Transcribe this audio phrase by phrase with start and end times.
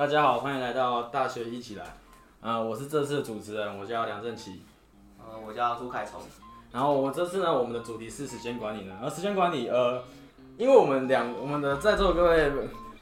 [0.00, 1.84] 大家好，欢迎来到大学一起来。
[2.40, 4.62] 啊、我是这次的主持人，我叫梁振奇。
[5.18, 6.18] 呃，我叫朱凯聪。
[6.72, 8.96] 然后我这次呢，我们的主题是时间管理呢。
[9.02, 10.02] 而时间管理，呃，
[10.56, 12.50] 因为我们两我们的在座各位，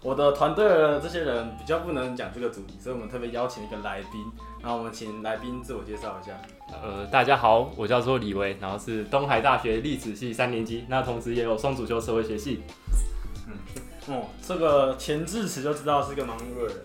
[0.02, 4.26] 我的团队的这些人比较不能讲这个主题，所以我们特别邀请一个来宾。
[4.60, 6.32] 然后我们请来宾自我介绍一下。
[6.82, 12.64] 呃，大家好，我叫做李维，然后是东海大学历史系三年级，那同时也有双主修社会学系。
[14.08, 16.76] 哦，这个前置词就知道是个忙碌的人。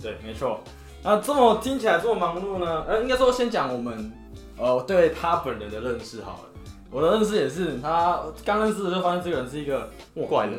[0.00, 0.60] 对，没错。
[1.04, 2.84] 那这么听起来这么忙碌呢？
[2.88, 4.12] 呃，应该说先讲我们
[4.56, 6.48] 呃对他本人的认识好了。
[6.90, 10.58] 我的认识也是，他刚认识的就发现这个人是一个哇怪人。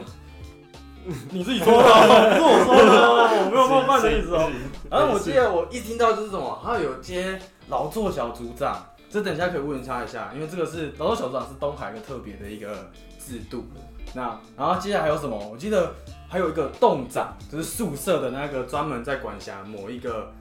[1.31, 4.49] 你自己说的哦，不是我说的哦，我没有冒犯的意思哦。
[4.89, 13.65] 然后我记得我一听到就是什么，他有接劳作小组长，这等一下可以问他一下，因为这个是劳作小组长是东海一个特别的一个制度。
[14.13, 15.37] 那然后接下来还有什么？
[15.51, 15.93] 我记得
[16.29, 20.31] 还有一个栋长，就是宿舍的那个专门在管辖某一个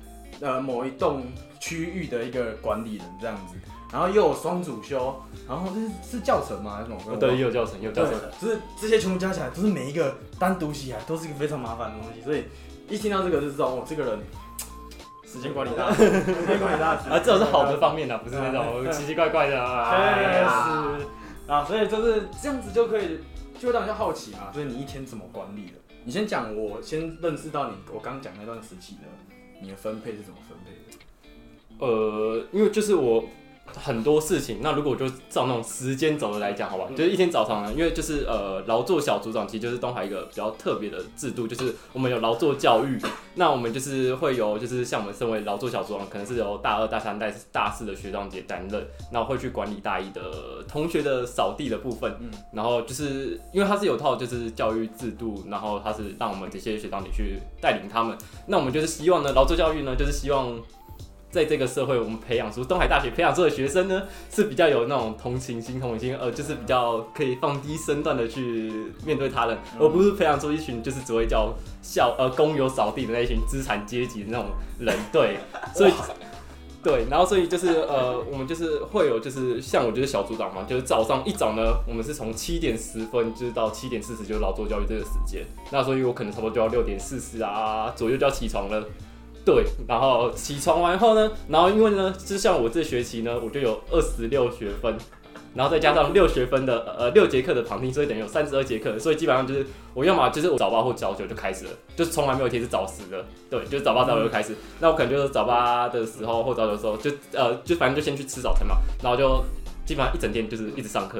[0.41, 1.25] 呃某一栋
[1.61, 3.55] 区域的一个管理人这样子。
[3.93, 5.15] 然后又有双主修，
[5.47, 6.77] 然后这是是教程吗？
[6.77, 6.99] 还是什么？
[7.13, 12.45] 哦对，也有教程，也有教程。，就是这些全部加起来，都是每一个单独起来都是一个非常麻烦的东西，所以
[12.89, 14.19] 一听到这个就知道，哦，这个人
[15.31, 20.97] 时间管理大师， 时间管理大师啊，这种是好的方面的，不是那种 奇奇怪怪的确啊。
[20.97, 21.07] 实
[21.53, 23.21] 啊，所以就是这样子就可以，
[23.63, 24.51] 就会让人家好奇嘛。
[24.53, 25.75] 就是你一天怎么管理的？
[26.05, 29.03] 你先讲，我先认识到你，我刚讲那段时期的
[29.61, 31.87] 你的分配是怎么分配的？
[31.87, 33.25] 呃，因为就是我
[33.75, 42.99] 很多事情，那如果我就照那种时间轴的来讲，好吧，嗯就是一天早上呢，因为就是呃劳作小组长，其实就是东海一个比较特别的制度，就是我们有劳作教育，
[43.35, 58.17] 那我们就是会有就是像我们身为劳作小组长，可能是由大二、大三、大大四的学长姐担任，那会去管理大一的同学的扫地的部分，嗯然后就是因为它是有套就是教育制度，然后它是让我们这些学长姐去带领他们，
[58.47, 60.57] 那我们就是希望呢，劳作教育呢，就是希望。
[61.33, 68.71] 在这个社会，我们培养出东海大学培养出的学生呢，是比较有那种同情心、同理心，呃，就是比较可以放低身段的去
[69.07, 74.95] 面对他人，嗯而不是培养出一群就是只会叫校呃工友扫地的那一群资产阶级的那种人。
[75.11, 75.39] 对，
[75.75, 75.93] 所以
[76.83, 88.85] 对，然后所以就是呃，我们就是会有就是像我就是小组长嘛，就是早上一早呢，我们是从七点十分就是到七点四十就是劳作教育这个时间，那所以我可能差不多就要六点四十啊左右就要起床了。
[89.45, 94.97] 对，然后起床完后呢，然后因为呢，就像我这学期呢，我就有二十六学分，
[95.55, 104.55] 然后再加上六学分的呃六节课的旁听，所以等于有三十二节课，所以基本上就是我要么就是我早八或早九就开始了，就是从来没有一天是早十的，对，就是早八早九就开始。
[104.79, 109.45] 那我可能就是早八的时候或早九的时候，就呃就反正就先去吃早餐嘛，然后就
[109.85, 111.19] 基本上一整天就是一直上课。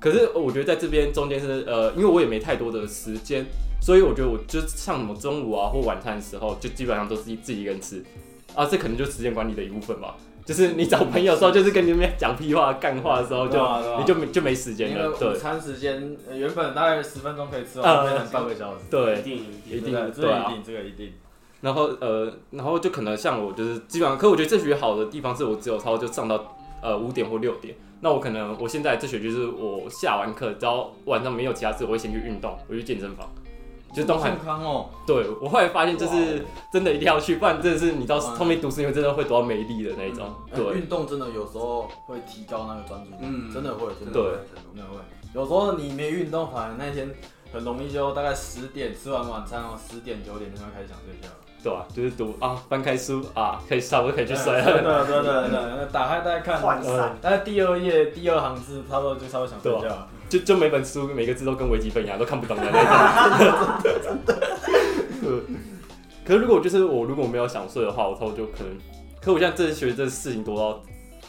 [0.00, 3.44] 可是我觉得在这边中间是呃，因为我也没太多的时间，
[3.80, 8.04] 所以我觉得我就像什么中午啊或晚餐的时候，就基本上都是自己一个人吃
[8.54, 10.16] 啊，这可能就是时间管理的一部分吧。
[10.44, 15.12] 就是你找朋友的时候，就是跟你们讲屁话、干话的时候，就对啊啊你就没就没时间了。
[15.18, 18.84] 对午餐时间呃原本大概十分钟可以吃完，呃变成半个小时。
[18.90, 20.12] 对，一定一定对一
[20.48, 21.12] 定，这个一定。
[21.60, 27.74] 然后呃，然后就可能像我就是基本上，可我觉得这学期好的地方是我只有超就上到呃五点或六点。
[28.00, 33.28] 那我可能我现在这学期就是我下完课，只要晚上没有其他事，我会先去运动，我去健身房。
[33.92, 40.26] 就是东海健，康哦，对我后来发现就是真的一定要去，不然真的是你到哇后面读书，因为真的会读到没力的那一种。
[40.26, 44.38] 嗯对运动真的有时候会提高那个专注力，嗯真的会，真的对会，
[44.74, 44.98] 真的会。
[45.34, 47.10] 有时候你没运动，反而那天
[47.52, 51.34] 很容易就大概十点吃完晚餐哦，十点九点就开始想睡觉了。
[51.62, 55.04] 对啊，就是读啊，翻开书啊，可以差不多可以去睡对了。
[55.06, 60.08] 对对对对，打开大家看，涣散大概第二页第二行字，差不多就稍微想睡觉了。
[60.28, 64.22] 就就每本书每个字都跟微积分一样，都看不懂的那种。
[65.22, 65.40] 对
[66.24, 68.78] 可是如果就是我如果没有想睡的话，我差不多就可能，
[69.20, 70.82] 可我现在这学这事情多到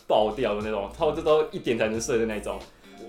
[0.07, 2.59] 爆掉的那种，差不多就到一点才能睡的那种。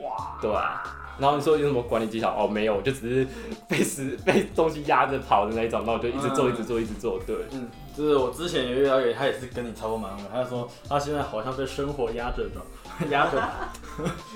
[0.00, 0.82] 哇，对啊。
[1.18, 2.30] 然后你说有什么管理技巧？
[2.30, 3.26] 哦，没有，我就只是
[3.68, 7.20] 被时被东西压着跑的那种，那我就一直做，嗯一直做，一直做。
[7.26, 12.62] 对，嗯，就是我之前有一个，他也是跟你差不多忙的，他就说他现在好像被生活压着的，
[13.08, 13.42] 压着。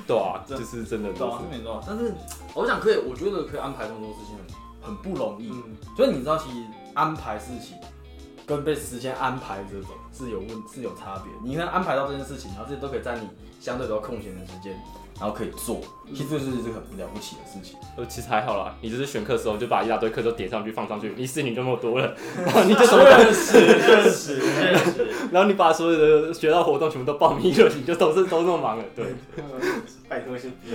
[0.07, 1.39] 对啊，这就是真的对是。
[1.39, 1.83] 是没错。
[1.87, 2.15] 但是
[2.55, 4.37] 我想可以，我觉得可以安排这么多事情
[4.83, 5.51] 很很不容易。
[5.51, 7.77] 嗯，所以你知道，其实安排事情
[8.47, 11.33] 跟被时间安排这种是有问是有差别。
[11.43, 13.29] 你能安排到这件事情，然后这些都可以在你
[13.61, 14.79] 相对比较空闲的时间，
[15.21, 15.81] 然后可以做，
[16.13, 17.79] 其实这是这个很了不起的事情。
[17.97, 22.15] 呃，其实还好啦，你就是选课的时候就把一大堆课都点上去放上去，你事情就那么多了，
[22.45, 25.09] 然后你就什么都确实，确实，确实。
[25.31, 28.85] 然后你把所有的学到活动全部都报名了，你就都是都那么忙了。
[28.97, 29.05] 对，
[30.09, 30.75] 拜托先别，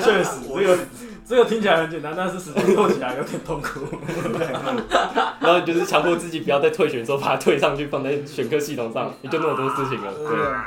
[0.00, 0.78] 确实，这个
[1.26, 3.80] 这个听起来很简单，但是实际做起来有点痛苦。
[5.40, 10.12] 然后你就是强迫自己不要再退选的时候把它退上去，放在选课系统上，你就那么多事情了。
[10.14, 10.64] 对，哇，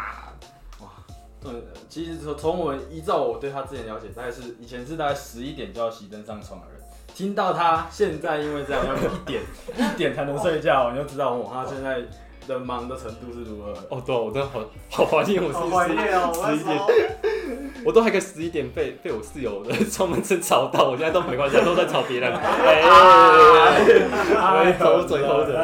[1.41, 1.51] 对，
[1.87, 6.81] 其实从从我依照我对他之前了解，大概是以前是大概十一点就要熄灯上床的人，
[7.13, 9.41] 听到他现在因为这样要一点
[9.77, 12.01] 一点才能睡觉，你就知道哦，他现在
[12.47, 13.71] 的忙的程度是如何。
[13.89, 16.87] 哦对啊，我真的好好怀念我好怀是念哦，我那十一点时候，
[17.85, 22.33] 我都还可以十一点被被我室友的窗门声吵到，我现在都没关系，都在吵别人。
[22.33, 22.81] 哎，
[24.35, 25.55] 哎偷嘴偷嘴。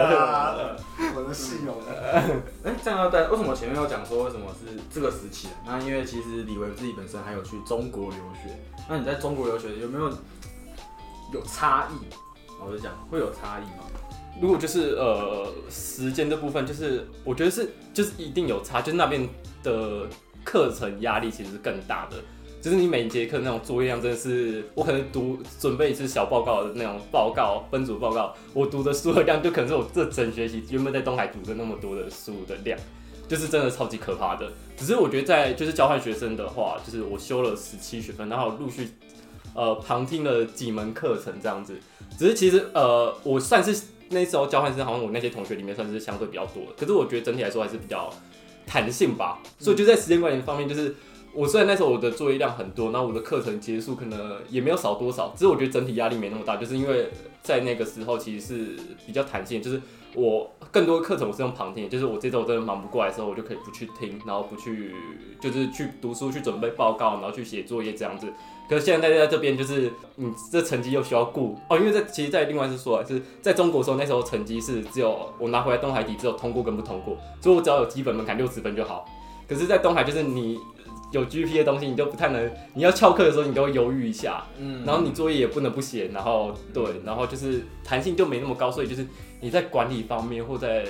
[1.15, 1.73] 我的室友
[2.63, 5.47] 哎、这样要带为什么前面要讲说为什么是这个时期？
[5.65, 8.57] 那因为其实李维自己本身还有去中国留学，
[8.87, 10.09] 那你在中国留学有没有
[11.33, 11.93] 有差异？
[12.65, 13.83] 我就讲会有差异吗？
[14.41, 19.27] 如果就是呃时间的部分，就是我觉得是就是一定有差，就是那边
[19.61, 20.07] 的
[20.43, 22.17] 课程压力其实是更大的。
[22.63, 32.79] 就是你每节课那种作业量真的是，我可能读准备一次小报告的那种报告分组报告，我读的书的量就可能是我这整学期原本在东海读的那么多的书的量，
[33.27, 34.49] 就是真的超级可怕的。
[34.77, 38.87] 只是我觉得在就是交换学生的话，就是我修了十七学分，然后陆续
[39.53, 41.75] 呃旁听了几门课程这样子。
[42.17, 43.77] 只是其实呃我算是
[44.07, 46.71] 那时候交换生，好像我那些同学里面算是相对比较多的。
[46.77, 48.09] 可是我觉得整体来说还是比较
[48.65, 50.95] 弹性吧，所以就在时间管理方面，就是
[51.35, 57.09] 我虽然那时候我的作业量很多，那我的课程结束可能也没有少多少，只是我觉得整体压力没那么大，就是因为
[57.41, 59.81] 在那个时候其实是比较弹性，就是
[60.15, 64.93] 我更多的课程我是用旁听，就是我这周真的忙不过来的时候，我就可以不去听，然后不去
[65.41, 68.27] 就是去读书、去准备报告，然后去写作业这样子。
[68.69, 79.03] 可是现在在这边就是你这成绩又需要顾哦，因为在其实，在另外是说啊，是在中国的时候，那时候成绩是只有我拿回来东海底只有通过跟不通过，所以我只要有基本门槛六十分就好。
[79.49, 80.57] 可是，在东海就是你
[81.13, 89.05] 有 GP 的东西，你就不太能，你要翘课的时候，你都会犹豫一下，嗯然后你作业也不能不写，然后对，然后就是弹性就没那么高，所以就是
[89.39, 90.85] 你在管理方面或在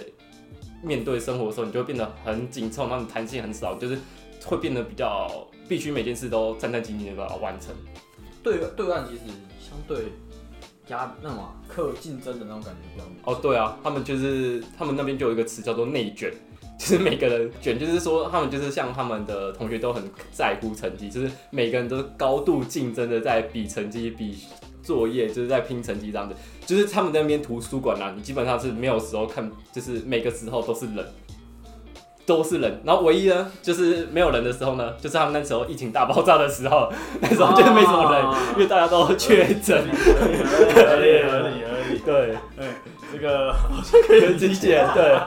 [0.82, 3.98] 面对生活的时候，你就会变得很紧凑，然后你弹性很少，就是
[4.46, 7.76] 会变得比较必须每件事都战战兢兢的把它完成。
[8.42, 9.22] 对对岸其实
[9.60, 10.06] 相对
[10.88, 16.32] 压那么课竞争的那种感觉比较明哦，对啊，他们就是他们那边就有一个词叫做内卷，
[16.84, 20.04] 就是每个人卷，就是说他们就是像他们的同学都很
[20.34, 24.38] 在乎成绩，就是每个人都是高度竞争的在比成绩、比
[24.82, 26.36] 作业，就是在拼成绩这样子。
[26.66, 31.06] 就是他们那边图书馆啊，你基本上是没有时候看，就是每个时候都是人。
[32.26, 36.90] 都是人，然后唯一呢，就是没有人的时候呢，就是他们那时候疫情大爆炸的时候，
[37.20, 39.78] 那时候就是没什么人，因为大家都确诊。
[39.78, 42.76] 合理合理合理， 对，哎，
[43.14, 45.18] 这个好像可以理解，对。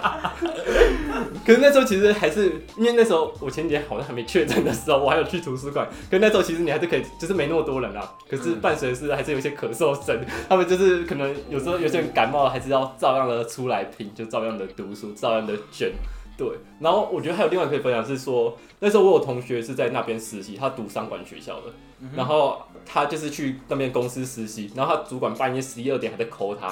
[1.47, 2.47] 可是那时候其实还是，
[2.77, 5.89] 因为那时候我前几天好像还没确诊的时候，我还有去图书馆。
[6.11, 8.15] 可是那时候其实你还是可以，就是没那么多人啦。
[8.29, 15.93] 可是伴随的是还是有一些咳嗽声， 他们就是可能有时候有些人感冒了，还是要照样的出来拼，就照样的读书，照样的卷。
[16.37, 16.47] 对，
[16.81, 21.73] 然后我觉得还有另外可以分享是说，那时候我有同学是在那边实习，他读商管学校的，
[22.15, 26.69] 然后他就是去那边公司实习，然后他主管半夜十一二点还在 call 他，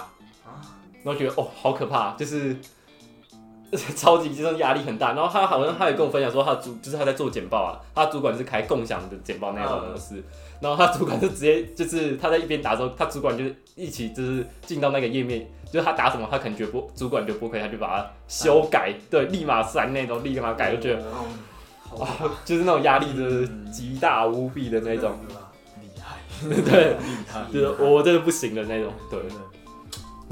[1.05, 2.57] 然后觉得哦好可怕，就是
[3.95, 5.13] 超级就是压力很大。
[5.13, 10.23] 然后他好像他也跟我分享说，他主就是他在做简报啊，他主管是开共享的简报那种模式，
[10.61, 21.03] 然后他主管就直接就是他在一边打的时候，他主管就是一起就是进到那个页面，就是他打什么，他可能觉得不主管觉得不可以，他就把它修改，对，立马删那种，立马改，就觉得
[21.83, 22.09] 好啊，
[22.45, 25.19] 就是那种压力就是极大无比的那种，
[25.81, 26.19] 厉害，
[26.71, 29.21] 对，厉害，就是我真的不行的那种，对。
[29.21, 29.54] 对，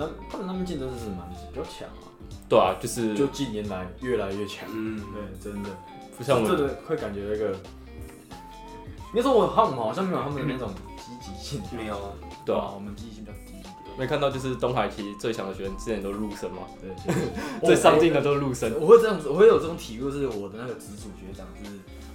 [0.03, 1.19] 那他们他们竞争是蛮
[1.53, 2.11] 比较强啊，
[2.49, 5.71] 对啊，就是就近年来越来越强，嗯，对，真的，
[6.19, 7.53] 不像我真的会感觉那个，
[9.11, 12.11] 应该说我他们好像没有他们的那种积极性，没有啊，
[12.45, 16.91] 对啊，我们积极性比较低一点，没看到就是东海其实最强的学生之前都入生嘛，对，
[17.65, 21.71] 最上进的都是入生，我会这样子，我会有这种体悟，是我的那个直属学长是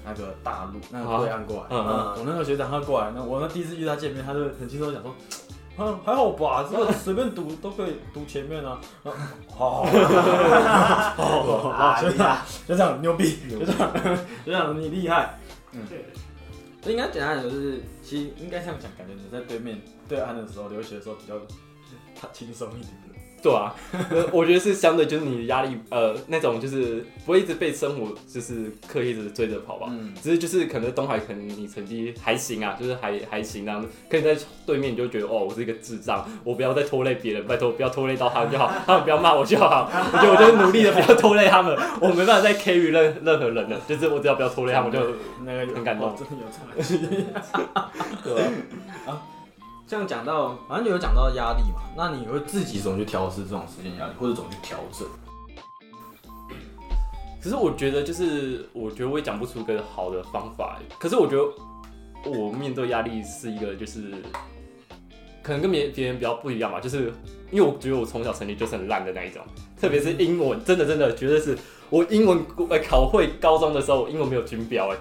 [0.05, 5.13] 那个大陆那个对岸过来，嗯嗯我那个学长他过来，那我那第一次遇他见面，他就很轻松讲说。
[5.79, 8.81] 嗯，还好吧，这个随便读都可以读前面啊。
[9.55, 13.93] 好好，好，好，学长，学长牛逼，学长，
[14.43, 15.39] 学长你厉害。
[15.73, 15.81] 嗯，
[16.85, 21.35] 应该简单来说就是，其实应该这样讲，感觉你在对面对岸的时候，留学的时候比较
[22.19, 22.91] 他轻松一点。
[23.47, 23.73] 对啊，
[24.11, 29.87] 呃我觉得是相对就是你的压力，呃，那种就是不会一直被生活就是刻意的追着跑吧。
[29.89, 34.35] 嗯，只是就是可能东海可能你成绩还行啊，就是还还行啊，可以在
[34.65, 39.89] 对面你就觉得哦，我是一个智障，我不要再拖累别人，拜托不要拖累到他们就好， 他们不要骂我就好。
[40.11, 44.99] 我觉得我就是努力的不要拖累他们，我没办法再 carry 任任何人了，就是我只要不要拖累他们就
[45.45, 46.67] 那个很感动哦真的有差。
[48.23, 48.33] 对
[49.05, 49.21] 吧？
[49.87, 55.07] 这样讲到，反正有讲到压力嘛，那你会自己怎么去调试这种时间压力，或者怎么去调整？
[57.41, 60.77] 可是我觉得就是，我觉得我也讲不出个好的方法。
[60.99, 64.11] 可是我觉得我面对压力是一个就是，
[65.41, 67.13] 可能跟别别人比较不一样吧，就是
[67.49, 69.41] 因为我觉得我从小成绩就是很烂的那一种，
[69.79, 71.57] 特别是英文，真的真的绝对是
[71.89, 74.97] 我英文呃考会高中的时候，英文没有军标哎。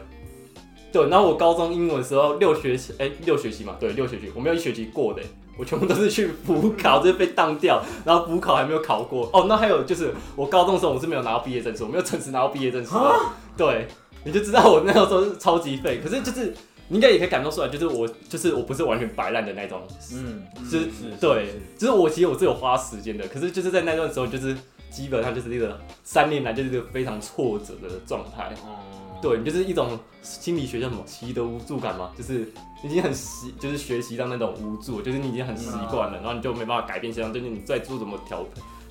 [0.96, 5.20] 对，然后我高中英文的时候六学期，哎、六学期嘛，对，六学期，我没有一学期过的，
[5.58, 9.28] 我全部都是去补考， 就是被当掉，然后补考还没有考过。
[9.32, 13.14] 哦，那还有就是我高中的时候我是没有拿到毕业证书，我没有正式拿到毕业证书的。
[13.56, 13.86] 对，
[14.24, 16.00] 你就知道我那个时候是超级废。
[16.02, 16.54] 可是就是
[16.88, 19.82] 你应该也可以感受出来，就是我就是我不是完全摆烂的那种，
[20.14, 24.56] 嗯，就是是对，就是我其实我是有花时间的，可是就是在那段时候就是
[24.90, 28.54] 基本上就是一个三年来就是一个非常挫折的状态。
[28.64, 28.78] 哦，
[29.20, 32.52] 对，就是一种心理学叫什么习得无助感嘛，就是
[32.82, 38.44] 已经很习，就是学习到那种无助，就是你已经很习惯了，然后你就没办法改变现状，就是你再做怎么调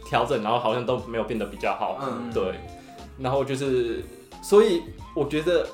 [0.06, 2.00] 调整，然后好像都没有变得比较好。
[2.02, 2.56] 嗯，对，
[3.18, 4.04] 然后就是，
[4.42, 4.82] 所以
[5.16, 5.68] 我觉得，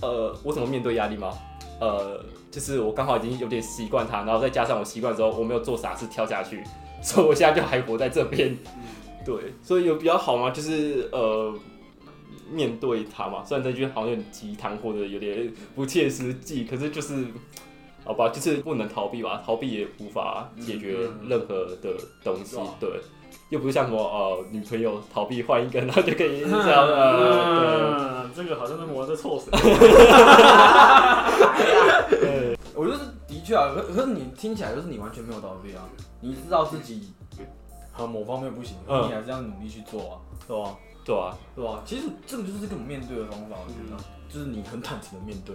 [0.00, 1.32] 呃，我怎么面对压力吗？
[1.80, 6.62] 呃，就是我刚好已经有点习惯它，然后再加上我习惯之后，我没有做傻事跳下去，
[7.02, 8.56] 所以我现在就还活在这边。
[9.24, 10.50] 对，所以有比较好吗？
[10.50, 11.54] 就是呃，
[12.50, 13.44] 面对他嘛。
[13.44, 17.26] 虽然这句好像有点鸡汤或者有点不切实际，可是就是。
[18.04, 22.90] 好吧，就是不能逃避吧，逃避也无法解决任何的东西，嗯对，
[23.48, 29.52] 又不是像什么呃女朋友逃避换一个，然后就可以这样呃， 嗯，这个好像是魔在臭谁？
[32.10, 35.88] 对， 我觉得是的确啊，可可是你听起来就是你完全没有逃避啊，
[36.20, 37.12] 你知道自己
[37.92, 40.14] 和某方面不行，你还是这样努力去做啊，
[40.48, 40.76] 对吧？
[41.04, 41.82] 对啊，对吧？
[41.84, 45.54] 其实这个就是跟我们面对的方法，我觉得就是你很坦诚的面对，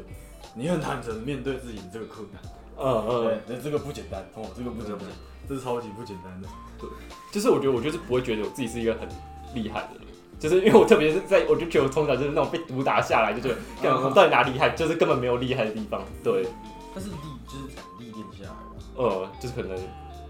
[0.53, 2.41] 你很坦诚的面对自己的这个困难。
[2.79, 5.08] 嗯嗯，对，那这个不简单哦，这个不简单，
[5.50, 6.48] 这是超级不简单的。
[6.79, 6.88] 对
[7.32, 9.10] 就是我觉得我就是不会觉得我自己是一个很
[9.56, 10.08] 厉害的人。
[10.39, 14.70] 就是因为我特别是在，我就觉得我从小就是那种被毒打下来，就觉得，干我到底哪厉害？
[14.75, 16.03] 就是根本没有厉害的地方。
[16.24, 16.46] 对，
[16.94, 17.15] 但是历
[17.48, 19.01] 就是历练下来的。
[19.01, 19.75] 呃，就是可能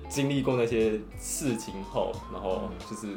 [0.10, 3.08] 经历过那些事情后，然后就是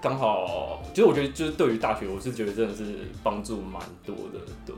[0.00, 4.40] 刚好，其实我觉得就是对于大学，我是觉得真的是帮助蛮多的。
[4.66, 4.74] 对，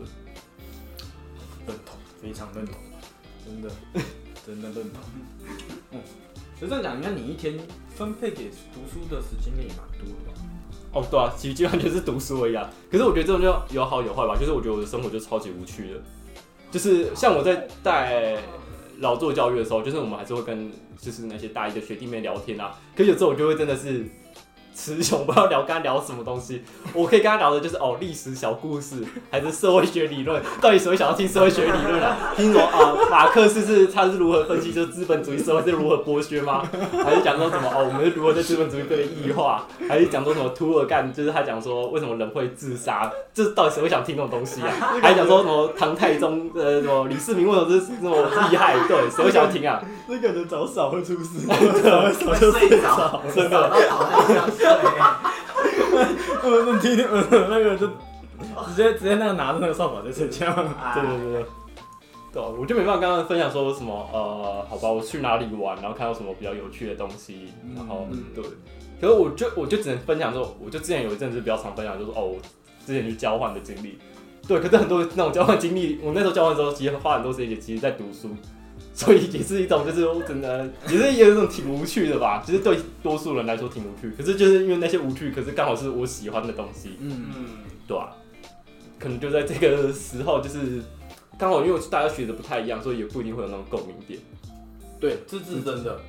[1.66, 2.76] 认同，非常认同，
[3.44, 3.70] 真的，
[4.46, 5.02] 真的认同。
[5.92, 6.00] 嗯，
[6.60, 7.58] 就这样讲，你看你一天
[7.94, 10.40] 分配给读书的时间也蛮多的吧。
[10.92, 12.70] 哦，对啊，其实基本上就是读书而已啊。
[12.90, 16.00] 可是我觉得这种就有好有坏吧，就是我觉得我的生活就超级无趣的。
[16.70, 18.42] 就是像我在带
[18.98, 22.78] 劳作教育的时候，就是我们还是会跟就是那些大一的学弟妹聊天啊。
[22.96, 24.06] 可有时候我就会真的是
[24.76, 26.62] 词穷，不知道聊跟他聊什么东西。
[26.92, 30.40] 我可以跟他聊的就是哦，历史小故事，还是社会学理论。
[30.60, 32.16] 到底谁会想要听社会学理论啊？
[32.36, 32.94] 听什么啊？
[33.10, 36.62] 马克思是他是如何分析就是资本主义社会是如何剥削吗？
[37.02, 39.66] 还是讲说什么哦，我们是如何在资本主义被异化？
[39.88, 43.10] 还是讲说什么涂尔干，就是他讲说为什么人会自杀？
[43.32, 44.68] 这到底谁会想听这种东西啊？
[45.00, 48.76] 还讲说什么唐太宗呃什么李世民为什么是这么厉害？
[48.86, 49.82] 对，谁会想要听啊？
[50.06, 53.72] 那个人早少会出事，会睡着，真的
[54.66, 56.04] 然后倒在地上睡。
[56.42, 56.96] 嗯，听
[57.48, 57.86] 那个就
[58.66, 60.52] 直接直接那个拿着那个扫把在睡觉。
[60.94, 61.46] 对对对对。
[62.32, 68.44] 对啊，我就没办法跟他们分享说什么呃，好吧，我去哪里玩，然后看到什么比较有趣的东西，然后、嗯对，
[69.00, 72.36] 可是我就我就只能分享说，我就之前有一阵子比较常分享，就是哦，我
[72.86, 73.98] 之前去交换的经历，
[74.46, 78.28] 对，可是很多那种交换经历，我那时候交换的时候，其实花很多时间也其实在读书，
[78.96, 87.46] 所以也是一种就是我真的也是有一种挺无趣的吧，就是对多数人来说挺无趣，可是就是因为那些无趣，可是刚好是我喜欢的东西，嗯，嗯，
[87.86, 88.08] 对啊，
[88.98, 90.82] 可能就在这个时候，就是
[91.38, 94.18] 刚好因为大家学的不太一样，所以也不一定会有那种共鸣点。
[94.98, 96.00] 对，这是真的。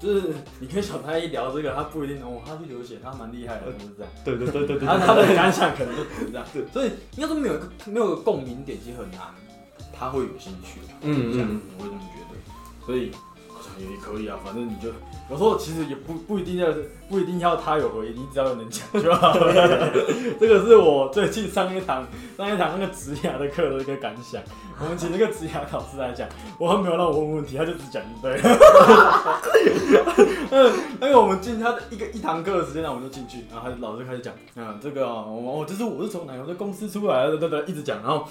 [0.00, 4.12] 就是你跟小太一聊这个，他不一定哦，他去流血，他蛮厉害的，就是这样。
[4.24, 6.44] 对对对对对他他的感想可能就是这样。
[6.52, 9.20] 对，所以应该说没有一个没有个共鸣点，其实很难，
[9.92, 10.80] 他会有兴趣。
[11.02, 11.46] 嗯嗯像
[11.78, 12.21] 我会这么觉得。
[12.86, 13.10] 所以
[13.48, 14.88] 好像也可以啊，反正你就
[15.30, 16.68] 有时候其实也不不一定要
[17.08, 19.90] 不一定要他有回应，你只要有能讲就好了。
[20.40, 24.42] 这个是我最近上一堂上一堂那个职涯的课的一个感想。
[24.80, 28.36] 我们请那个职涯老师来讲，我还没有让我问问题，他就只讲一堆。
[30.62, 38.26] 嗯，那个我们进他的一个一堂课的时间，然后我们就进去，然后他老师开始讲，嗯，这个啊，我我就是我是从哪个公司出来的，对对，一直讲，然后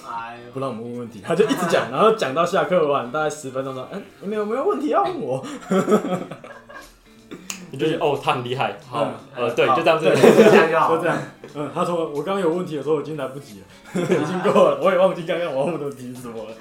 [0.53, 5.45] 不让我们问问题，他就一直讲，然后讲到下课完大概十分钟说，嗯，你们有没有问题要问我？
[7.73, 10.05] 你就觉得哦，他很厉害，好嗯，呃，对，就这样子。
[10.05, 11.17] 就这样就好就这样，
[11.55, 16.51] 嗯，他说我刚刚有问题的时候已经来不及了，已经够了，我也忘记刚刚我问的问题是什么了。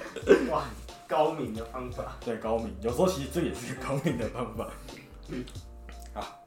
[0.49, 0.63] 哇，
[1.09, 2.15] 高明的方法。
[2.23, 4.67] 对，高明，有时候其实这也是个高明的方法。
[6.13, 6.45] 好，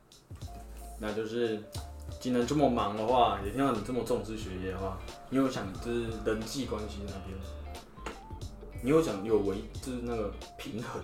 [1.01, 1.63] 那就是
[2.21, 4.99] 既然这么忙的话，也听到你这么重视学业的话，
[5.31, 7.37] 你有想就是人际关系那边，
[8.83, 11.03] 你有想有维就是那个平衡？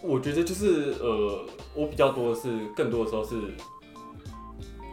[0.00, 1.44] 我觉得就是呃，
[1.74, 3.54] 我比较多的是，更多的时候是，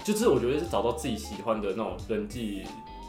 [0.03, 2.65] 就是我觉得是找到自己喜欢的那种人际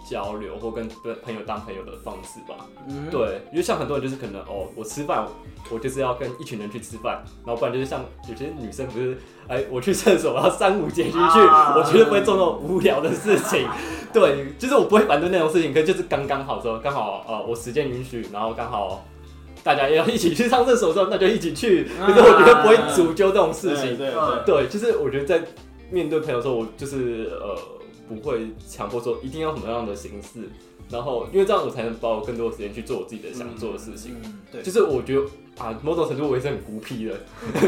[0.09, 2.67] 交流，或跟跟朋友当朋友的方式吧。
[2.89, 5.27] 嗯，对，因为像很多人就是可能哦，我吃饭
[5.71, 13.69] 我就是要跟一群人去吃饭，然后不然就是像有些女生不是，哎，我去厕所然后三五结局去，啊我绝对不会做那种无聊的事情。
[14.15, 19.05] 对，就是我不会反对那种事情，可是就是刚刚好说，刚好呃我时间允许，然后刚好
[19.63, 21.85] 大家也要一起去上厕所的时候，那就一起去。
[21.85, 23.97] 可是我觉得不会主揪这种事情。
[23.97, 25.43] 对对嗯对，对，就是我觉得在
[25.91, 27.59] 面对朋友的时候，我就是呃
[28.09, 30.49] 不会强迫说一定要什么样的形式，
[30.91, 34.17] 然后因为这样我才能把我更多的时间去做我自己的想做的事情。
[34.25, 35.23] 嗯，对，就是我觉得
[35.59, 37.15] 啊，某种程度我也是很孤僻的，
[37.53, 37.63] 对，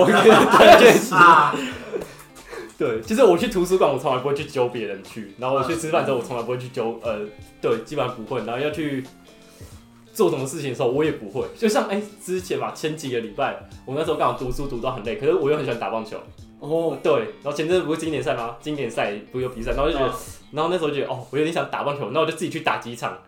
[0.00, 1.54] 我觉得对，确实，啊，
[2.76, 7.20] 对，就是我去图书馆，我从来不会去揪别人去，然后我去吃饭的时候，我从来不会去揪，呃，
[7.60, 9.04] 对，基本上不会，然后要去
[10.12, 16.16] 做什么事情的时候，我也不会，就像哎、之前吧，前几个礼拜，我那时候刚好读书读到很累，可是我又很喜欢打棒球，
[16.64, 18.56] 哦，对，然后前阵子不是经典赛吗？
[18.60, 20.12] 经典赛不是有比赛，然后就觉得，
[20.52, 23.18] 然后那时候就觉得哦，我有点想打棒球，那我就自己去打几场。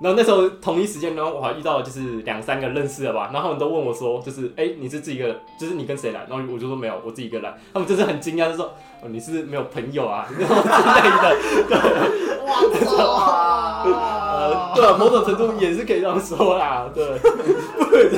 [0.00, 6.24] 然后那时候同一时间，然后我还遇到就是两三个认识的吧，然后他们都问我说，就是哎、你是自己一个人，就是你跟谁来？
[6.30, 7.58] 然后我就说没有，我自己一个人来。
[7.72, 8.66] 他们就是很惊讶，就说
[9.02, 11.36] 哦，你是不是没有朋友啊，然 后之类的。
[12.46, 17.04] 哇呃， 对啊，某种程度也是可以这样说啦，对。
[17.90, 18.08] 对，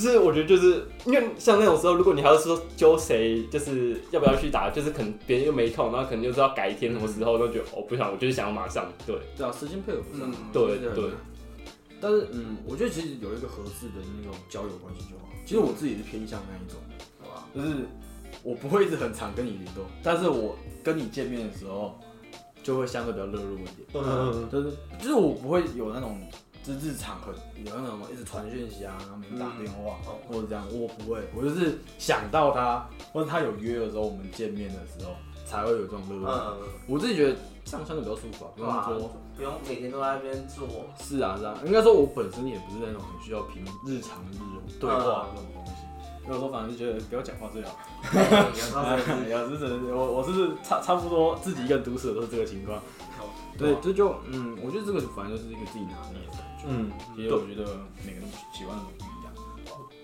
[0.00, 11.10] 就是我觉得就是因为像那种时候，如果你还要说揪谁，就是要不要去打，就是可能别人又没空，然后可能就知道改天什么时候，都觉得哦不想，我就是想要马上，对对啊，时间配合不上嗯，对对。
[12.00, 15.28] 但是嗯，我觉得其实有一个合适的那种交友关系就好。
[15.44, 17.84] 其实我自己是偏向那一种的，哇就是
[18.44, 21.98] 我不会一直很常跟你联络，但是我跟你见面的时候
[22.62, 23.74] 就会相对比较热络一点。
[23.94, 24.70] 嗯，就是
[25.00, 26.20] 就是我不会有那种
[26.68, 35.12] 日日常很有那种一直传讯息啊，然后打电话、嗯或者这样，我不会，我就是想到他或者他有约的时候，我们见面的时候
[35.46, 36.30] 才会有这种热络。
[36.30, 39.10] 嗯，我自己觉得这样相对比较舒服啊，不用哇说。
[39.38, 40.66] 不用每天都在那边做，
[41.00, 44.36] 是啊是啊，应该说我本身也不是那种很需要平日常日
[44.80, 45.72] 对话这种东西，
[46.26, 47.78] 有时候反正就觉得不要讲话最好。
[48.50, 52.82] 有时候真的是 有时是我我是差差不多自己一个人独处的都是这个情况。
[53.58, 56.64] 对，这就嗯，我觉得这个反正就是一个自己拿捏的感觉。
[56.68, 57.62] 嗯，其实我觉得
[58.06, 59.32] 每个人喜欢的不一样。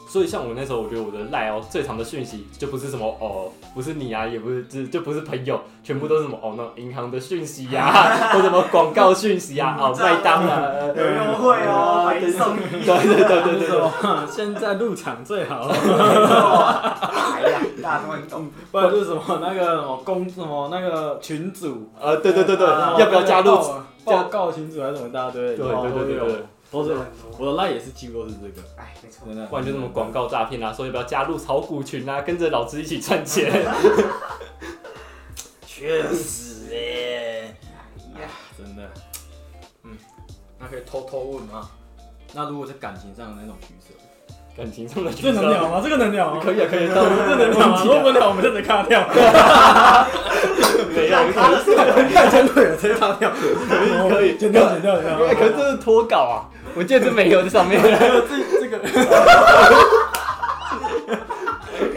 [0.07, 13.91] 所以像我那时候，我觉得我的赖哦最长的讯息就不是什么哦，不是你啊，也不是就就不是朋友，全部都是什么哦那种银行的讯息呀、 或者什么广告讯息啊，哦麦当劳， 有优惠哦，买一送一，对对对对对？
[14.31, 15.69] 现在入场最好，
[18.71, 23.57] 不然就是什么那个什么公什么那个群主，呃，对对对对，啊要不要加入？
[24.05, 25.57] 报告群主还是什么一大堆？
[25.57, 26.95] 对对对对对，都是
[27.39, 29.47] 我的赖也是几乎都是这个，哎，没错，真的。
[29.47, 33.51] 不然就那么广告诈骗啊，说要不要加入炒股群啊，跟着老子一起赚钱。
[35.67, 37.47] 确实，哎
[38.21, 38.83] 呀，真的。
[39.85, 39.97] 嗯，
[40.59, 41.71] 那可以偷偷问吗？
[42.35, 43.95] 那如果在感情上的那种取舍，
[44.57, 45.81] 感情上的这能聊吗？
[45.83, 46.41] 这个能聊吗？
[46.43, 47.83] 可以啊，可以，这当能聊吗？
[47.85, 49.05] 如果不聊，我们就得卡掉。
[50.95, 53.33] 没有，太真对了，直接卡掉。
[53.33, 55.27] 可以可以剪掉，剪掉，剪掉。
[55.27, 57.83] 哎，可是这是脱稿啊，我记得这没有在上面。
[57.83, 57.91] 这
[58.61, 58.79] 这个，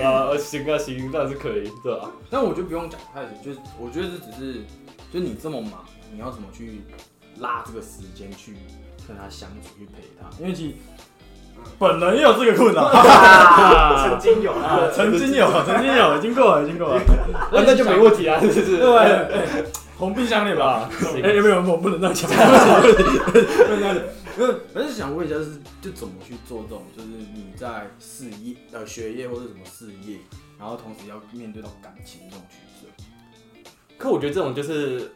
[0.04, 2.10] 啊，行啊行，当然是可以，对吧？
[2.32, 4.66] 但我觉得不用讲太久，就是我觉得这只是，
[5.14, 6.82] 就你这么忙，你要怎么去
[7.40, 8.56] 拉这个时间去
[9.08, 10.28] 跟他相处，去陪他？
[10.40, 10.74] 因为其实
[11.80, 17.02] 本人也有这个困扰，啊 曾经有啊， 曾经有， 曾经有，已经过了，已经过了。
[17.52, 18.78] 那那就没问题啊，是不是？
[18.78, 19.64] 对，哎
[19.98, 20.88] 红冰箱里吧。
[21.24, 21.62] 哎，有没有？
[21.64, 24.04] 我不能这样讲，对不能这样讲。
[24.40, 30.20] 因为我是想问一下，就是就怎么去做这种，就是你在事业、呃学业或者什么事业，
[30.60, 32.88] 然后同时要面对到感情这种取舍。
[33.98, 35.12] 可我觉得这种就是，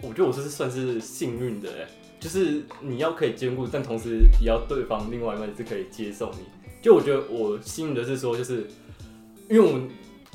[0.00, 1.88] 我觉得我是算是幸运的哎，
[2.20, 6.38] 就是你要可以兼顾，但同时也要对方另外一半是可以接受你。
[6.80, 8.66] 就我觉得我幸运的是说，就是
[9.48, 9.88] 因为我们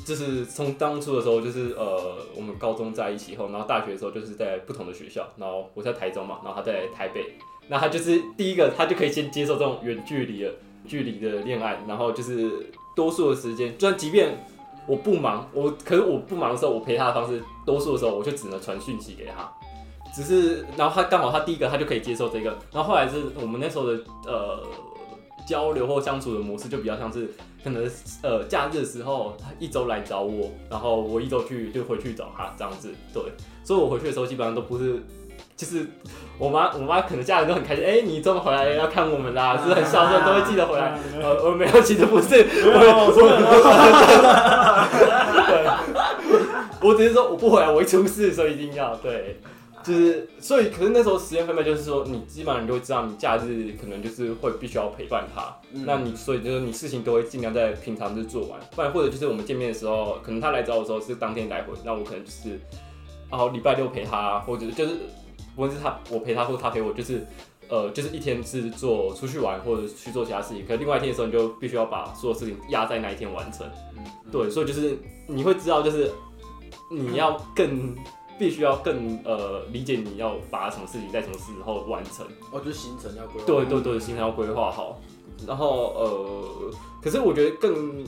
[0.05, 7.35] 就是从当初的时候，就是呃，我们高中在一起后，然后大学的时候就是在不同的学校，然后我在台中嘛，然后他在台北，
[7.69, 10.53] 那他就是第一个，他就可以先接受这种远距离的
[10.85, 12.49] 距离的恋爱，然后就是
[12.95, 14.45] 多数的时间，就算即便
[14.85, 19.49] 我不忙，我可是我不忙的时候，我陪他的方式，多数的时候我就只能传讯息给他。
[20.13, 24.63] 只是然后他刚好他第一个他就可以接受这个，然后后来是我们那时候的呃
[25.47, 27.29] 交流或相处的模式就比较像是
[27.63, 27.89] 可能
[28.21, 33.23] 呃假日的时候他一周来找我，然后我一周去就回去找他这样子，对，
[33.63, 35.01] 所以我回去的时候基本上都不是。
[35.55, 35.85] 就是
[36.39, 40.97] 我妈，我妈可能家人都很开心，哎、你周末回来要看我们啦，是很孝顺，都会记得回来。
[41.21, 42.79] 呃，我没有，其实不是，我
[46.81, 49.39] 我只是说我不回来，我一出事，所以一定要对，
[49.83, 62.59] 就是所以，可是那时候时间分配就是说，你基本上你就会知道，你假日可能就是会必须要陪伴他，嗯那你所以就是你事情都会尽量在平常日做完，不然或者就是我们见面的时候，可能他来找我的时候是当天来回，那我可能就是，
[63.29, 64.93] 然后礼拜六陪他，或者就是
[65.55, 67.25] 无论是他我陪他或他陪我，就是。
[67.69, 73.65] 呃，就是一天是做出去玩或者去做其他事情，可另外一天的时候你就必须要把所有事情压在那一天完成。
[73.97, 76.11] 嗯对，所以就是你会知道，就是
[76.91, 77.95] 你要更
[78.37, 82.25] 必须要更呃理解你要把什么事情在什么时候完成。
[82.51, 83.45] 哦，就是行程要规划。
[83.45, 85.01] 对对对，行程要规划好。
[85.47, 88.05] 然后呃，可是我觉得更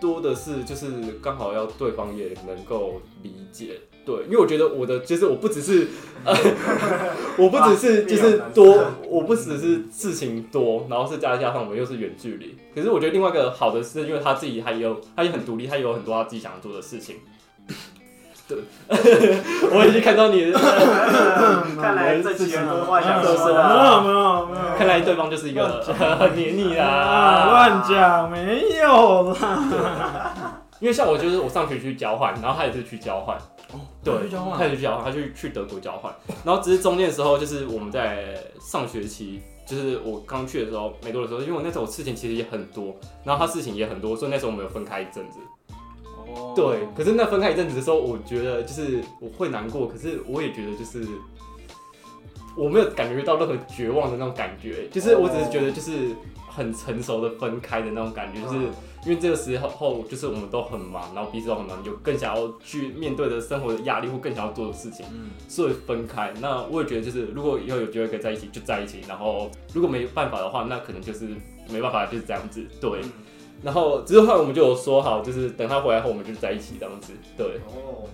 [0.00, 0.90] 多的是就是
[1.22, 3.78] 刚好要对方也能够理解。
[4.02, 5.86] 对，因为我觉得我的就是我不只是
[6.24, 6.34] 呃，
[7.36, 12.56] 我不只是 就是多，我不只是事情多，然后是加加上我们又是远距离。
[12.74, 17.16] 可是我觉得另外一个好的是，因为他自己还有他也很独立，他有很多他自己想做的事情。
[18.56, 18.58] 对，
[19.70, 20.50] 我已经看到你，
[21.80, 24.02] 看来这期有很多话想说没有的。
[24.02, 25.80] 没有没有，看来对方就是一个
[26.18, 27.46] 很黏你啊啦。
[27.50, 30.62] 乱讲没有啦。
[30.80, 33.36] 因为像我就是我上学去交换，然后他也是去交换，
[33.72, 34.14] 哦，对，
[34.56, 36.10] 他也是去交换，他去去德国交换，
[36.42, 45.38] 然后只是中间的时候，就是我们在上学期，就是我刚去的时候没多的时候，因为我那时候事情其实也很多，然后他事情也很多，所以那时候我们有分开一阵子。
[46.26, 46.52] 哦。
[46.54, 51.06] 对，可是那分开一阵子的时候，我觉得就是我会难过，可是我也觉得就是
[52.56, 56.14] 我没有感觉到任何绝望的那种感觉，就是我只是觉得就是
[56.48, 58.56] 很成熟的分开的那种感觉，就是
[59.06, 66.32] 因为这个时候就是我们都很忙，然后彼此都很忙，就更想要去面对的生活的压力或更想要做的事情，嗯，所以分开。
[66.40, 71.28] 那我也觉得就是如果以后有机会可以在一起就在一起，然后如果没办法的话，那可能就是
[71.70, 73.00] 没办法就是这样子，对。
[73.62, 77.46] 然后之后我们就有说好，就是等他回来后我们就在一起这样子，对。
[77.66, 78.08] 哦，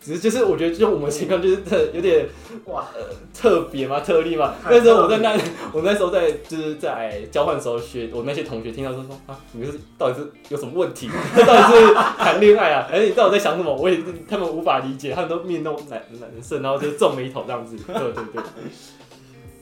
[0.00, 2.26] 只是就是我觉得就我们情况就是特有点
[2.64, 2.84] 哇，
[3.32, 4.52] 特别嘛，特例嘛。
[4.68, 5.40] 那时候我在特那，
[5.72, 11.08] 我那时候在就是在交换的时候学，我那些同学听到就说啊，你们是到底是有什么问题？
[11.46, 12.88] 到底是谈恋爱啊？
[12.90, 13.72] 哎，你到底在想什么？
[13.72, 13.96] 我也
[14.28, 17.76] 他们无法理解，他们都面都男男生，然后就皱眉头这样子。
[17.76, 18.42] 对对对，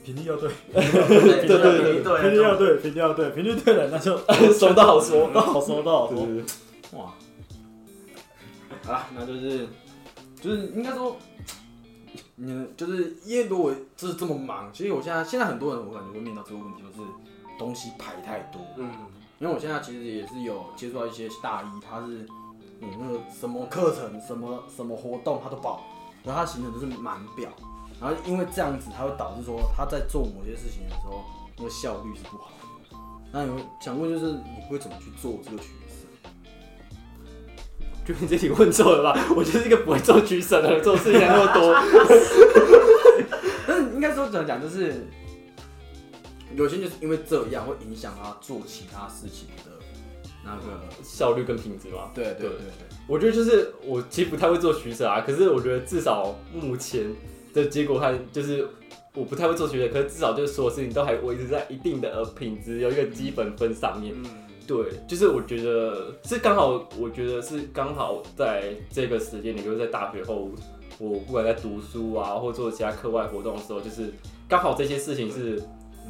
[0.03, 4.17] 频率要对，对对对对频率要对，频率要对，频率对了，那就
[4.53, 5.29] 什么都好说。
[5.33, 6.27] 都好说，都好说。
[6.93, 7.13] 哇，
[8.91, 9.67] 啊，那就是
[10.41, 11.15] 就是应该说，
[12.35, 17.09] 你就是因为如果就是这么忙，其实我现在现在很多人我感觉会面到这个问题，就是
[17.59, 18.61] 东西排太多。
[18.77, 18.91] 嗯，
[19.39, 22.27] 因为我现在其实也是有接触到一些大一，他是
[22.81, 25.83] 嗯那个什么课程、什么什么活动他都报，
[26.23, 27.49] 然后他行程都是满表，
[28.01, 31.23] 然后因为这样子，它会导致说他在做某些事情的时候，
[31.57, 32.97] 那个效率是不好的。
[33.31, 36.07] 那你会想问就是你会怎么去做这个取舍？
[38.03, 39.23] 就你这题问错了吧？
[39.35, 41.75] 我就是一个不会做取舍的人，做事情还那么多。
[43.67, 45.07] 但是应该说怎么讲，就是
[46.55, 49.71] 有些人就是因为这样会影响他做其他事情的
[50.43, 52.11] 那个，效率跟品质吧。
[52.15, 57.05] 对对对对我觉得就是我其实不太会做取舍啊，可是我觉得至少目前
[57.53, 58.67] 的结果看就是
[59.13, 64.13] 我不太会做取舍，可是至少就是所有事情都还维持在一定的呃品质有一个基本分上面。
[64.17, 64.25] 嗯，
[64.65, 70.49] 对，就是我觉得是刚好，我觉得是刚好在这个时间点，就是在大学后，
[70.97, 74.13] 我不管在读书啊，或做其他课外活动的时候，就是
[74.47, 75.61] 刚好这些事情是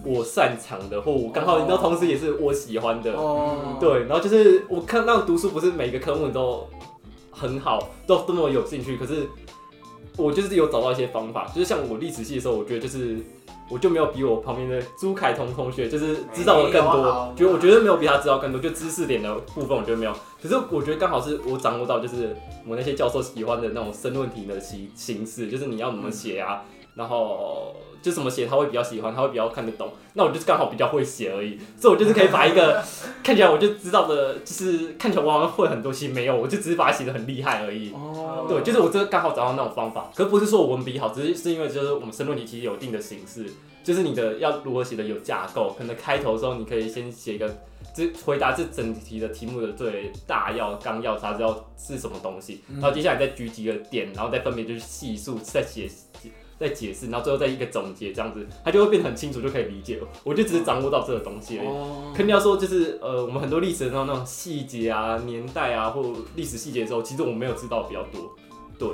[0.06, 3.14] 我擅长的，或我刚好，哦那同时也是我喜欢的。
[3.14, 6.68] 哦，对，然后就是我看到读书不是每个科目都
[7.32, 9.28] 很好，都都那么有兴趣，可是
[10.18, 13.18] 我就是有找到一些方法，就是像我历史系的时候，我觉得就是
[13.70, 22.36] 我就没有比我旁边的朱凯彤同学就是知道的更多好，觉得我觉得没有比他知道更多，就知识点的部分我觉得没有，可是我觉得刚好是我掌握到就是
[22.68, 26.64] 我那些教授喜欢的那种申论题的形形式，就是你要怎么写啊，
[26.96, 32.84] 然后就怎么写他会比较喜欢，他会比较看得懂，那我就是刚好比较会写而已，所以我就是可以把一个
[33.24, 37.92] 看起来我就知道的，就是看起来我好像会很多，其实没有，我就只是把它写的很厉害而已。
[37.94, 43.46] 哦，对，就是我这刚好找到那种方法，可不是说我文笔好，只是是因为就是我们申论题其实有一定的形式，
[43.84, 47.48] 就是你的要如何写的有架构，可能开头的时候你可以先写一个
[47.96, 55.88] 这回答这整题的题目的最大要纲要，才知道是什么东西，然后接下来再举几个点，然后再分别就是细数，再写
[56.62, 60.08] 再解释，然后最后再一个总结，这样子，它就会变得很清楚，就可以理解了。
[60.24, 61.68] 我就只是掌握到这个东西而已。
[61.68, 68.36] 哦肯定要说，就是呃，我们很多历史的那种那种细节啊、年代啊，或历史细节的时候，其实我没有知道比较多。
[68.78, 68.90] 对，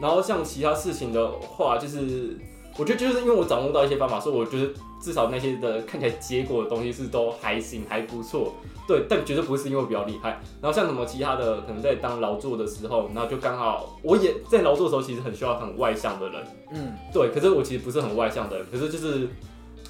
[0.00, 2.36] 然后像其他事情的话，就是
[2.76, 8.54] 我觉得就是因为我掌握到一些方法，所以我觉得至少那些的看起来结果的东西是都还行，还不错。
[8.86, 10.40] 对，但绝对不是因为我比较厉害。
[10.60, 16.46] 然后像什么其他的，可能在当劳作的时候，然后就刚好我也在劳作的时候，其实很需要很外向的人。
[16.72, 19.28] 嗯，对，可是我其实不是很外向的人，可是就是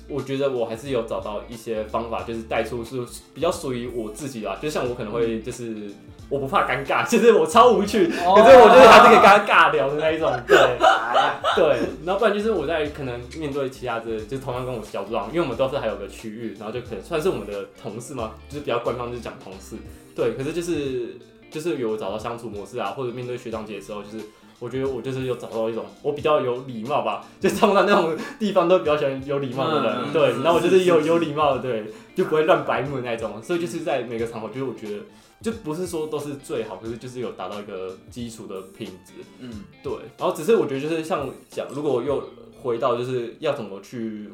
[0.09, 3.03] 我觉得我还是有找到一些方法，就是带出是
[3.35, 5.90] 比较属于我自己的啊，就像我可能会就是
[6.33, 10.57] 我不怕尴尬， 就是我超无趣，可是我就是还是可以跟他尬聊的那一种，对。
[11.55, 19.77] 对，然后不然就是我在可能面对其他的，就是同样跟我小组长，因为我们都是还有个区域，然后就可能算是我们的同事嘛，就是比较官方就是讲同事，
[20.16, 21.18] 对，可是就是
[21.51, 24.25] 就是有找到相处模式啊，或者面对学长姐的时候，就是。
[24.59, 35.03] 我觉得我就是有找到一种我比较有礼貌吧， 就通常那种地方都比较喜欢有礼貌的人，对，是然后我就是有有礼貌的，对，就不会乱白目的那种，所以就是在每个场合，就是我觉得
[35.42, 39.64] 就不是说都是最好，可是就是有达到一个基础的品质，嗯。
[39.83, 42.22] 对，然后只是我觉得就是像讲，如果又
[42.62, 44.31] 回到就是要怎么去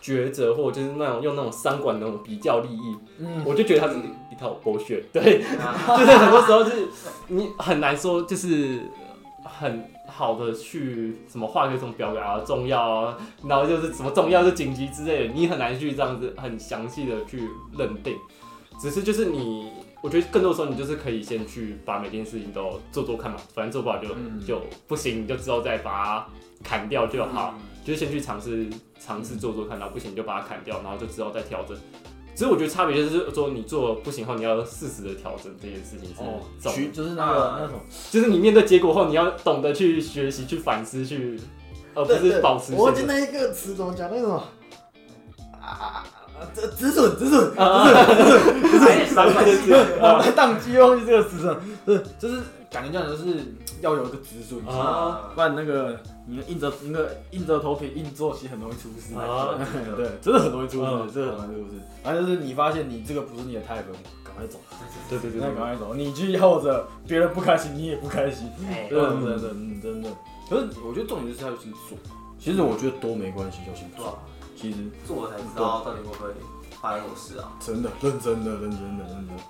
[0.00, 6.88] 抉择，或者就是那种用那种三管那种比较利益，嗯，我就觉得它是一套剥削，对，就是很多时候就是
[7.26, 8.82] 你很难说就是
[9.44, 18.16] 很好的去什么化学什么表格啊，重要啊，然后就是什么重要是紧急之类的，你很难去这样子很详细的去认定，
[18.80, 19.72] 只是就是你。
[20.04, 26.26] 我觉得更多的时候，你就是可以先去把每件事情都做做看嘛，反正做不好就、嗯就不行，你就之后再把它
[26.62, 27.54] 砍掉就好。
[27.82, 28.68] 就是先去尝试
[29.00, 31.74] 尝试做做看，然后不行你就把它砍掉，然后就之后再调整。
[32.34, 41.40] 只是我觉得差别就是说，你做不行后，你要适时的调整这件事情是哦，重要的取就是那个那种，就是你面对结果后，你要懂得去学习、去反思、去，
[41.94, 43.06] 而不是保持我记。
[43.06, 44.10] 得那一个词怎么讲？
[44.12, 44.38] 那种
[45.62, 46.04] 啊，
[46.54, 59.14] 这止损止损，啊，还有三块钱，我在宕机忘记这个止损，是就是感觉这样就是要有一个止损，啊不然那个你硬着那个硬着头皮硬做，其实很容易出事。
[59.14, 59.56] 啊
[59.96, 61.80] 对，真的很容易出事嗯，真的很容易出事。
[62.02, 63.84] 反正就是你发现你这个不是你的 type，
[64.24, 64.58] 赶快走，
[65.08, 65.94] 对对对赶快走。
[65.94, 68.50] 你去耗着，别人不开心，你也不开心。
[68.68, 70.10] 哎真的真的嗯真的。
[70.50, 71.96] 可是我觉得重点就是要先做。
[72.38, 74.18] 其实我觉得都没关系，就先做。
[74.72, 76.30] 其实做了才知道到底会不会
[76.80, 77.52] 发生什么事啊。
[77.60, 79.42] 真的认真的认真的认真的。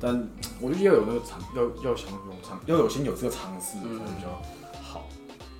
[0.00, 0.28] 但
[0.60, 4.42] 我觉得要有那个尝，要要想有尝，要有先有这个尝试，嗯才比较
[4.82, 5.08] 好。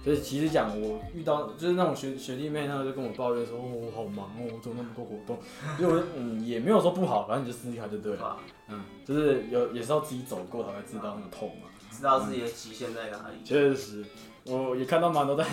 [0.04, 5.38] 所以其实讲，我遇到就是那种学 学弟妹，他们就跟我抱怨说，哦，我好忙哦，我做那么多活动。
[5.80, 8.36] 因为我嗯也没有说不好，反正你就试一下就对了。
[8.68, 11.68] 嗯，就是有也是要自己走过才会知道那个痛嘛。
[11.90, 14.04] 知道自己的极限在哪里，确实，
[14.48, 15.44] 我也看到蛮多在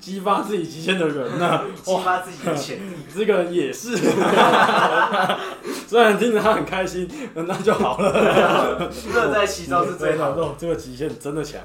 [0.00, 2.94] 激发自己极限的人呢、 激发自己的潜力。
[3.14, 3.96] 这个人也是，
[5.86, 8.90] 虽然听着他很开心，那就好了。
[9.14, 10.48] 乐在其中是最好的。
[10.58, 11.60] 这个极限真的强，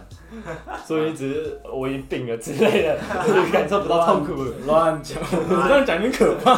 [0.85, 4.51] 所以只是我已经病了之类的，就是感受不到痛苦了。
[4.67, 6.53] 乱讲，我这样讲有点可怕。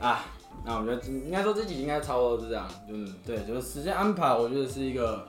[0.00, 0.24] 啊，
[0.66, 5.28] 那我觉得应该说这集应该差不多是这样，嗯，对，就是时间安排，我觉得是一个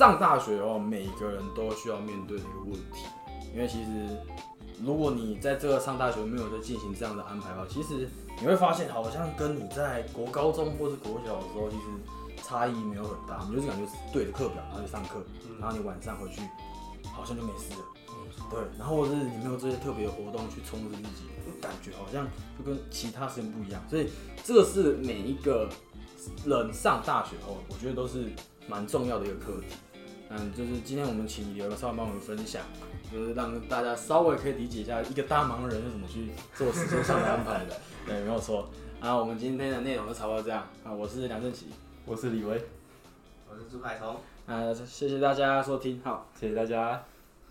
[0.00, 3.04] 上大学哦，每个人都需要面对的一个问题，
[3.52, 4.16] 因为其实
[4.82, 8.08] 如果你在这个上大学没有在进行这样的安排的话，其实
[8.40, 15.22] 你会发现好像跟你在国高中或是国小的时候其实差异没有很大，你就是感觉对着课表然后去上课，
[15.60, 16.40] 然后你晚上回去
[17.12, 17.84] 好像就没事了。
[18.48, 23.84] 对，然后或者是你没有这些特别的活动去充实自己，就感觉好像就跟其他时间不一样。
[23.86, 24.08] 所以
[24.42, 25.68] 这个是每一个
[26.46, 28.24] 人上大学后，我觉得都是
[28.66, 29.76] 蛮重要的一个课题。
[30.32, 32.62] 嗯，就是今天我们请刘老师帮我们分享，
[33.12, 37.76] 就是让大家稍微可以理解一下一个大忙人是怎么去做时间上的安排的。
[38.06, 38.70] 对，没有错。
[39.00, 40.64] 啊，我们今天的内容就差不多这样。
[40.84, 41.66] 啊，我是梁振奇。
[42.06, 42.64] 我是李维，
[43.48, 44.16] 我是朱凯彤。
[44.46, 46.28] 啊，谢谢大家收听，好。
[46.38, 47.02] 谢谢大家。